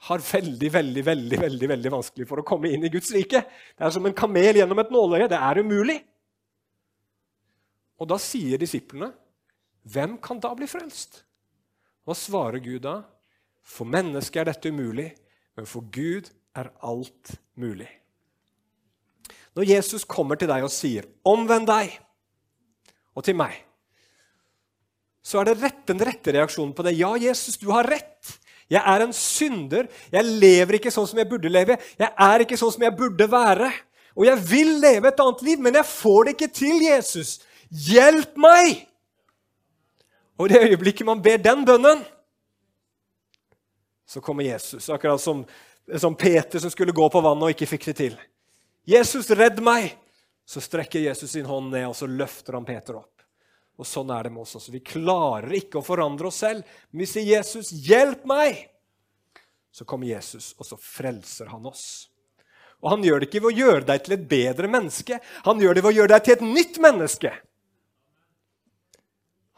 [0.09, 3.45] har veldig veldig, veldig, veldig, veldig vanskelig for å komme inn i Guds rike.
[3.79, 5.31] Det er som en kamel gjennom et nåløye.
[5.31, 6.01] Det er umulig.
[7.97, 9.13] Og da sier disiplene,
[9.87, 11.23] 'Hvem kan da bli frelst?'
[12.05, 13.03] Hva svarer Gud da?
[13.67, 15.11] For mennesket er dette umulig,
[15.59, 17.89] men for Gud er alt mulig.
[19.57, 21.99] Når Jesus kommer til deg og sier 'omvend deg',
[23.17, 23.65] og til meg,
[25.25, 26.99] så er det rett, den rette reaksjonen på det.
[26.99, 28.39] Ja, Jesus, du har rett.
[28.71, 29.89] Jeg er en synder.
[30.13, 31.79] Jeg lever ikke sånn som jeg burde leve.
[31.99, 33.73] Jeg er ikke sånn som jeg burde være.
[34.15, 37.41] Og jeg vil leve et annet liv, men jeg får det ikke til, Jesus.
[37.71, 38.87] Hjelp meg!
[40.39, 42.05] Og i det øyeblikket man ber den bønnen,
[44.07, 44.89] så kommer Jesus.
[44.91, 45.45] Akkurat som,
[45.99, 48.19] som, Peter som skulle gå på vannet og ikke fikk det til.
[48.87, 49.97] 'Jesus, redd meg!'
[50.47, 53.25] Så strekker Jesus sin hånd ned, og så løfter han Peter opp.
[53.77, 54.71] Og Sånn er det med oss også.
[54.71, 56.63] Vi klarer ikke å forandre oss selv.
[56.91, 58.69] Men vi sier, 'Jesus, hjelp meg!'
[59.75, 62.09] så kommer Jesus, og så frelser han oss.
[62.81, 65.19] Og han gjør det ikke ved å gjøre deg til et bedre menneske.
[65.45, 67.33] Han gjør det ved å gjøre deg til et nytt menneske.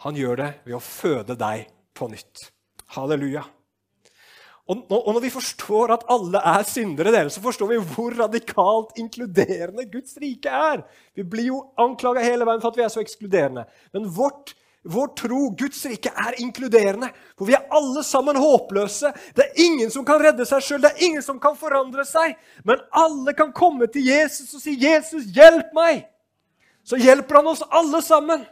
[0.07, 2.49] Han gjør det ved å føde deg på nytt.
[2.97, 3.45] Halleluja.
[4.69, 9.87] Og når vi forstår at alle er syndere, dere, så forstår vi hvor radikalt inkluderende
[9.89, 10.83] Guds rike er.
[11.17, 13.65] Vi blir jo anklaga hele veien for at vi er så ekskluderende.
[13.97, 14.53] Men vårt
[14.89, 17.11] vår tro, Guds rike, er inkluderende.
[17.37, 19.11] For vi er alle sammen håpløse.
[19.37, 22.37] Det er ingen som kan redde seg sjøl, det er ingen som kan forandre seg.
[22.65, 26.07] Men alle kan komme til Jesus og si, 'Jesus, hjelp meg!'
[26.85, 28.47] Så hjelper han oss alle sammen.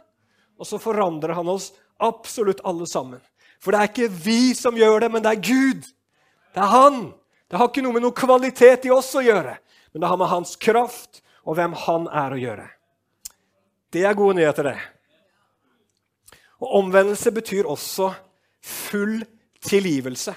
[0.59, 3.21] Og så forandrer han oss absolutt alle sammen.
[3.59, 5.87] For det er ikke vi som gjør det, men det er Gud.
[6.53, 7.13] Det er Han.
[7.47, 9.53] Det har ikke noe med noe kvalitet i oss å gjøre,
[9.93, 12.65] men det har med hans kraft og hvem han er å gjøre.
[13.95, 14.79] Det er gode nyheter, det.
[16.59, 18.09] Og omvendelse betyr også
[18.59, 19.21] full
[19.63, 20.33] tilgivelse.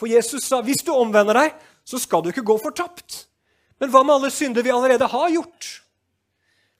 [0.00, 3.26] For Jesus sa hvis du omvender deg, så skal du ikke gå fortapt.
[3.80, 5.68] Men hva med alle synder vi allerede har gjort?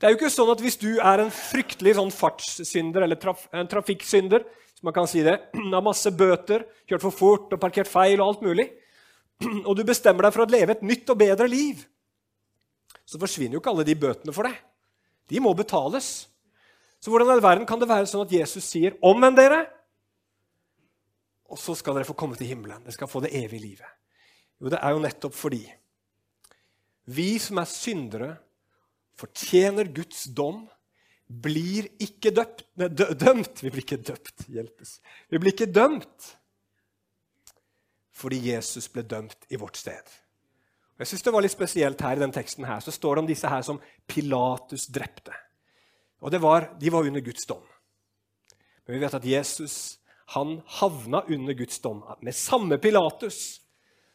[0.00, 3.42] Det er jo ikke sånn at Hvis du er en fryktelig sånn fartssynder eller traf
[3.52, 4.46] en trafikksynder,
[4.80, 5.36] som man kan si det,
[5.74, 8.66] har masse bøter, kjørt for fort og parkert feil og alt mulig,
[9.68, 11.84] og du bestemmer deg for å leve et nytt og bedre liv,
[13.04, 14.56] så forsvinner jo ikke alle de bøtene for deg.
[15.30, 16.08] De må betales.
[17.02, 19.66] Så hvordan i all verden kan det være sånn at Jesus sier, 'Omvend dere',
[21.50, 22.82] og så skal dere få komme til himmelen?
[22.84, 23.90] Dere skal få det evige livet.
[24.60, 25.64] Jo, det er jo nettopp fordi
[27.10, 28.30] vi som er syndere,
[29.18, 30.68] fortjener Guds dom,
[31.30, 33.62] blir ikke døpt, nei, dømt.
[33.62, 34.96] Vi blir ikke døpt, hjelpes.
[35.30, 36.34] Vi blir ikke dømt
[38.20, 40.04] fordi Jesus ble dømt i vårt sted.
[41.00, 43.28] Jeg synes det var litt spesielt her i den teksten her, så står det om
[43.30, 45.32] disse her som Pilatus drepte.
[46.20, 47.62] Og var, De var under Guds dom.
[48.84, 49.96] Men vi vet at Jesus
[50.34, 53.62] han havna under Guds dom med samme Pilatus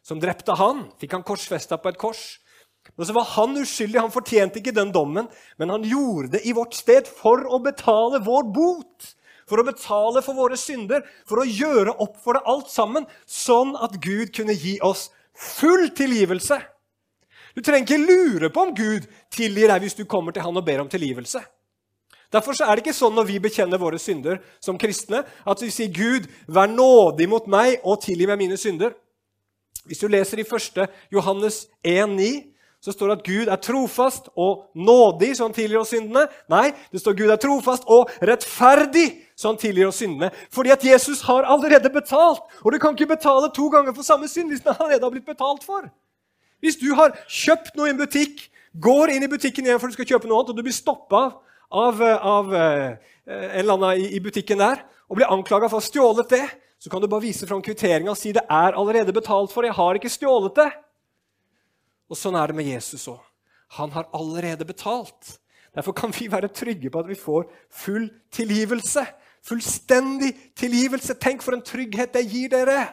[0.06, 0.86] som drepte han.
[1.02, 2.22] Fikk han korsfesta på et kors.
[2.96, 6.54] Og så var Han uskyldig, han fortjente ikke den dommen, men han gjorde det i
[6.56, 9.16] vårt sted for å betale vår bot.
[9.50, 13.76] For å betale for våre synder, for å gjøre opp for det alt sammen, sånn
[13.78, 16.58] at Gud kunne gi oss full tilgivelse.
[17.56, 20.66] Du trenger ikke lure på om Gud tilgir deg hvis du kommer til han og
[20.66, 21.44] ber om tilgivelse.
[22.34, 25.92] Derfor er det ikke sånn når vi bekjenner våre synder som kristne, at vi sier
[25.94, 28.96] 'Gud, vær nådig mot meg og tilgi meg mine synder'.
[29.86, 30.88] Hvis du leser i 1.
[31.14, 32.55] Johannes 1,9,
[32.86, 36.28] så står det at Gud er trofast og nådig, så han tilgir oss syndene.
[36.54, 40.30] Nei, det står at Gud er trofast og rettferdig, så han tilgir oss syndene.
[40.54, 42.44] Fordi at Jesus har allerede betalt.
[42.62, 45.26] Og du kan ikke betale to ganger for samme synd hvis den allerede har blitt
[45.26, 45.90] betalt for.
[46.62, 48.46] Hvis du har kjøpt noe i en butikk,
[48.78, 51.26] går inn i butikken igjen for du skal kjøpe noe annet, og du blir stoppa
[51.74, 55.82] av, av uh, en eller annen i, i butikken der og blir anklaga for å
[55.82, 56.46] ha stjålet det,
[56.82, 59.66] så kan du bare vise fram kvitteringa og si det er allerede betalt for.
[59.66, 60.72] Jeg har ikke stjålet det.
[62.10, 63.22] Og Sånn er det med Jesus òg.
[63.80, 65.40] Han har allerede betalt.
[65.76, 69.04] Derfor kan vi være trygge på at vi får full tilgivelse.
[69.46, 71.18] Fullstendig tilgivelse.
[71.20, 72.86] Tenk for en trygghet det gir dere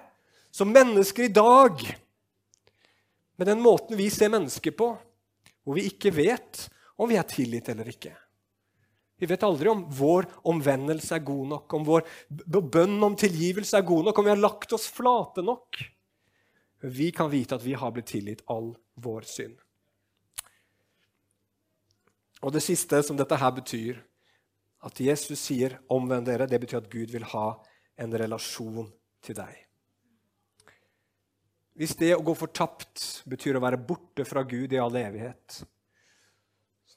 [0.53, 1.85] som mennesker i dag.
[3.37, 4.91] Med den måten vi ser mennesker på,
[5.63, 6.67] hvor vi ikke vet
[7.01, 8.13] om vi er tilgitt eller ikke.
[9.23, 12.03] Vi vet aldri om vår omvendelse er god nok, om vår
[12.75, 15.79] bønn om tilgivelse er god nok, om vi har lagt oss flate nok.
[16.83, 19.59] Vi kan vite at vi har blitt tilgitt all vår synd.
[22.43, 24.01] Og det siste som dette her betyr,
[24.83, 27.63] at Jesus sier 'omvend dere', det betyr at Gud vil ha
[27.99, 28.91] en relasjon
[29.23, 29.55] til deg.
[31.79, 35.63] Hvis det å gå fortapt betyr å være borte fra Gud i all evighet,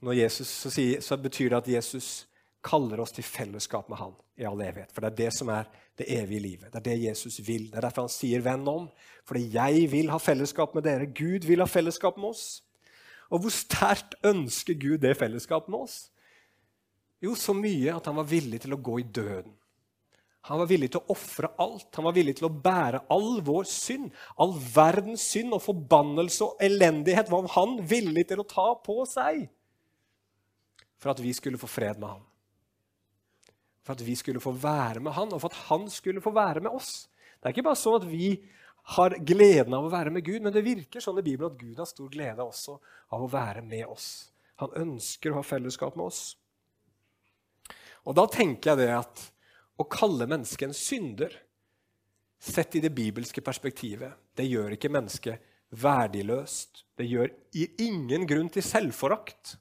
[0.02, 2.28] når Jesus, så, sier, så betyr det at Jesus
[2.66, 4.92] kaller oss til fellesskap med han i all evighet.
[4.94, 6.72] For det er det som er det evige livet.
[6.74, 7.70] Det er det Jesus vil.
[7.70, 8.90] Det er derfor han sier 'venn om'.
[9.26, 11.06] Fordi jeg vil ha fellesskap med dere.
[11.06, 12.64] Gud vil ha fellesskap med oss.
[13.30, 16.10] Og hvor sterkt ønsker Gud det fellesskapet med oss?
[17.22, 19.54] Jo, så mye at han var villig til å gå i døden.
[20.46, 21.90] Han var villig til å ofre alt.
[21.98, 24.12] Han var villig til å bære all vår synd.
[24.38, 29.48] All verdens synd og forbannelse og elendighet var han villig til å ta på seg
[31.02, 32.22] for at vi skulle få fred med han.
[33.86, 36.64] For at vi skulle få være med han, og for at han skulle få være
[36.66, 37.06] med oss.
[37.38, 38.30] Det er ikke bare sånn at vi
[38.96, 41.78] har gleden av å være med Gud, men det virker sånn i Bibelen at Gud
[41.82, 42.78] har stor glede også
[43.14, 44.10] av å være med oss.
[44.62, 46.24] Han ønsker å ha fellesskap med oss.
[48.06, 49.24] Og da tenker jeg det at
[49.82, 51.34] å kalle mennesket en synder,
[52.40, 56.84] sett i det bibelske perspektivet, det gjør ikke mennesket verdiløst.
[56.96, 57.32] Det gjør
[57.82, 59.56] ingen grunn til selvforakt.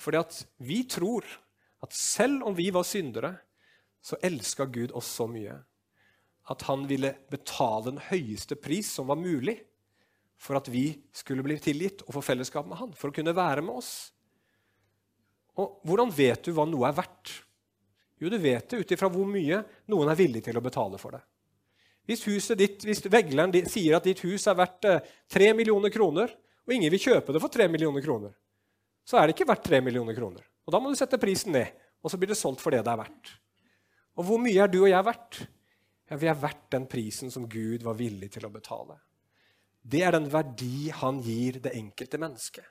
[0.00, 1.26] Fordi at vi tror
[1.84, 3.34] at selv om vi var syndere,
[4.00, 5.58] så elska Gud oss så mye
[6.50, 9.58] at han ville betale den høyeste pris som var mulig
[10.40, 13.62] for at vi skulle bli tilgitt og få fellesskap med han, for å kunne være
[13.62, 13.92] med oss.
[15.60, 17.34] Og Hvordan vet du hva noe er verdt?
[18.20, 19.60] Jo, du vet det ut ifra hvor mye
[19.92, 21.22] noen er villig til å betale for det.
[22.08, 24.96] Hvis, ditt, hvis vegleren sier at ditt hus er verdt tre
[25.30, 26.32] 3 millioner kroner,
[26.66, 28.32] og ingen vil kjøpe det for 3 millioner kroner,
[29.06, 30.42] så er det ikke verdt 3 millioner kroner.
[30.66, 31.70] Og Da må du sette prisen ned,
[32.02, 33.32] og så blir det solgt for det det er verdt.
[34.18, 35.40] Og hvor mye er du og jeg verdt?
[36.10, 38.98] Ja, Vi er verdt den prisen som Gud var villig til å betale.
[39.80, 42.66] Det er den verdi han gir det enkelte mennesket.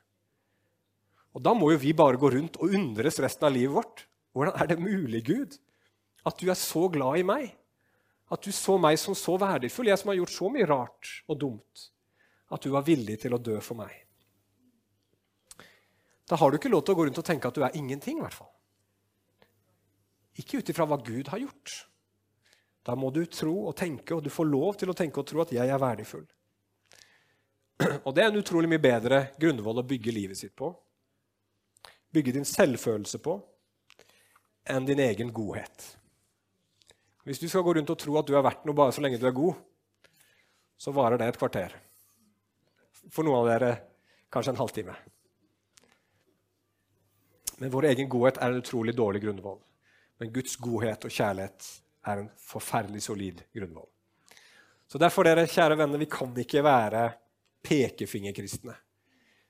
[1.34, 4.06] Og Da må jo vi bare gå rundt og undres resten av livet vårt.
[4.34, 5.58] Hvordan er det mulig, Gud,
[6.26, 7.56] at du er så glad i meg?
[8.30, 11.40] At du så meg som så verdifull, jeg som har gjort så mye rart og
[11.42, 11.90] dumt.
[12.52, 13.94] At du var villig til å dø for meg.
[16.30, 18.20] Da har du ikke lov til å gå rundt og tenke at du er ingenting.
[18.20, 18.52] I hvert fall.
[20.40, 21.76] Ikke ut ifra hva Gud har gjort.
[22.86, 25.42] Da må du tro og tenke, og du får lov til å tenke og tro
[25.44, 26.28] at jeg er verdifull.
[28.06, 30.68] Og Det er en utrolig mye bedre grunnvoll å bygge livet sitt på.
[32.12, 33.38] Bygge din selvfølelse på
[34.70, 35.86] enn din egen godhet.
[37.24, 39.20] Hvis du skal gå rundt og tro at du er verdt noe bare så lenge
[39.22, 39.56] du er god,
[40.80, 41.76] så varer det et kvarter.
[43.08, 43.72] For noen av dere
[44.34, 44.98] kanskje en halvtime.
[47.60, 49.60] Men vår egen godhet er en utrolig dårlig grunnvoll.
[50.20, 51.70] Men Guds godhet og kjærlighet
[52.08, 53.90] er en forferdelig solid grunnvoll.
[54.90, 57.04] Så derfor, dere kjære venner, vi kan ikke være
[57.64, 58.74] pekefingerkristne.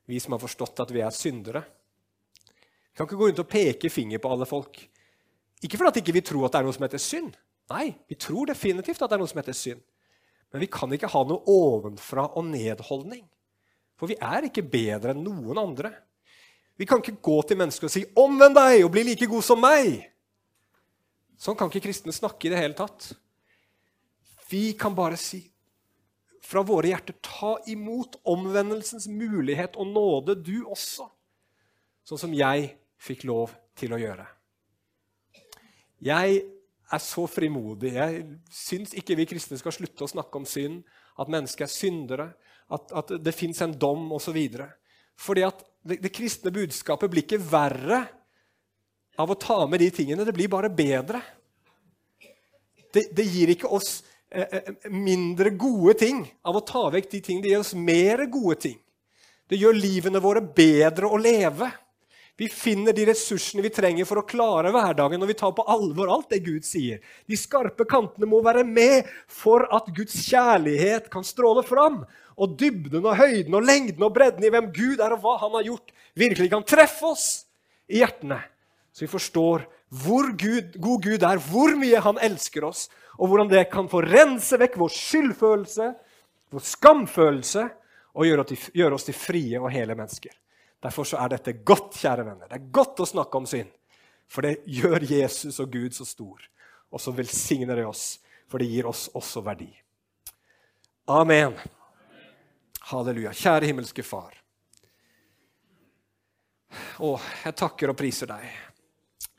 [0.10, 1.62] Vi som har forstått at vi er syndere.
[2.90, 4.82] Vi kan ikke gå rundt og peke finger på alle folk.
[5.64, 7.38] Ikke fordi vi ikke tror at det er noe som heter synd,
[7.70, 9.82] Nei, vi tror definitivt at det er noe som heter synd.
[10.50, 13.28] Men vi kan ikke ha noe ovenfra og nedholdning.
[14.00, 15.92] For vi er ikke bedre enn noen andre.
[16.80, 19.60] Vi kan ikke gå til mennesker og si 'omvend deg og bli like god som
[19.60, 20.06] meg'.
[21.38, 23.14] Sånn kan ikke kristne snakke i det hele tatt.
[24.50, 25.52] Vi kan bare si
[26.42, 31.10] fra våre hjerter 'ta imot omvendelsens mulighet og nåde, du også',
[32.04, 34.28] sånn som jeg fikk lov til å gjøre.
[36.02, 36.44] Jeg
[36.92, 37.94] er så frimodig.
[37.94, 40.84] Jeg syns ikke vi kristne skal slutte å snakke om synd,
[41.20, 42.34] at mennesker er syndere,
[42.72, 44.38] at, at det fins en dom osv.
[45.20, 48.04] Fordi at det, det, kristne budskapet blir ikke verre
[49.20, 50.26] av å ta med de tingene.
[50.28, 51.22] Det blir bare bedre.
[52.94, 54.00] Det, det gir ikke oss
[54.32, 57.48] eh, eh mindre gode ting av å ta vekk de tingene.
[57.48, 58.80] Det gir oss mer gode ting.
[59.50, 61.72] Det gjør livene våre bedre å leve.
[62.40, 66.08] Vi finner de ressursene vi trenger for å klare hverdagen, når vi tar på alvor
[66.14, 67.02] alt det Gud sier.
[67.28, 72.06] De skarpe kantene må være med for at Guds kjærlighet kan stråle fram.
[72.40, 75.58] Og dybden og høyden og lengden og bredden i hvem Gud er og hva han
[75.58, 77.28] har gjort, virkelig kan treffe oss
[77.92, 78.40] i hjertene.
[78.96, 82.88] Så vi forstår hvor Gud, god Gud er, hvor mye han elsker oss,
[83.20, 85.90] og hvordan det kan få rense vekk vår skyldfølelse,
[86.54, 87.66] vår skamfølelse,
[88.20, 90.34] og gjøre oss til frie og hele mennesker.
[90.84, 92.48] Derfor så er dette godt, kjære venner.
[92.48, 93.72] Det er godt å snakke om synd.
[94.30, 96.46] For det gjør Jesus og Gud så stor.
[96.90, 98.20] Og så velsigner det oss,
[98.50, 99.70] for det gir oss også verdi.
[101.10, 101.58] Amen.
[102.88, 103.34] Halleluja.
[103.36, 104.38] Kjære himmelske Far.
[107.00, 108.48] Å, jeg takker og priser deg.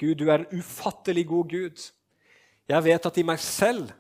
[0.01, 1.83] Gud, du er en ufattelig god Gud.
[2.71, 3.91] Jeg vet at i meg selv,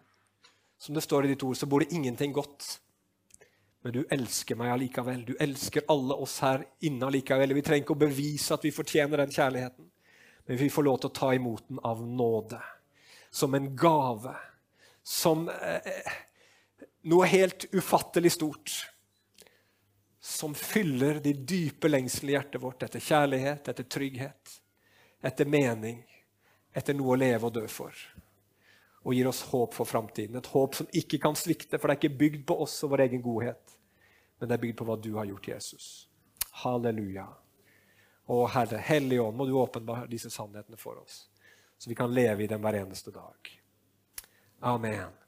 [0.80, 2.68] som det står i ditt ord, så bor det ingenting godt.
[3.84, 5.24] Men du elsker meg allikevel.
[5.28, 7.54] Du elsker alle oss her inne allikevel.
[7.56, 9.88] Vi trenger ikke å bevise at vi fortjener den kjærligheten,
[10.46, 12.60] men vi får lov til å ta imot den av nåde.
[13.30, 14.34] Som en gave.
[15.06, 16.10] Som eh,
[17.08, 18.74] noe helt ufattelig stort.
[20.30, 24.56] Som fyller de dype lengslene i hjertet vårt etter kjærlighet, etter trygghet,
[25.26, 26.04] etter mening,
[26.72, 27.96] etter noe å leve og dø for
[29.02, 30.36] og gir oss håp for framtiden.
[30.36, 33.06] Et håp som ikke kan svikte, for det er ikke bygd på oss og vår
[33.06, 33.76] egen godhet,
[34.38, 35.86] men det er bygd på hva du har gjort, Jesus.
[36.62, 37.26] Halleluja.
[38.30, 41.24] Å Herre, Hellige Ånd, må du åpenbare disse sannhetene for oss,
[41.80, 43.54] så vi kan leve i dem hver eneste dag.
[44.68, 45.19] Amen.